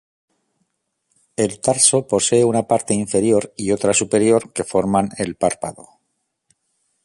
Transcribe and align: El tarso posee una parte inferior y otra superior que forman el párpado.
El 1.35 1.59
tarso 1.61 2.07
posee 2.07 2.43
una 2.43 2.63
parte 2.63 2.95
inferior 2.95 3.53
y 3.55 3.71
otra 3.71 3.93
superior 3.93 4.51
que 4.51 4.63
forman 4.63 5.09
el 5.17 5.35
párpado. 5.35 5.99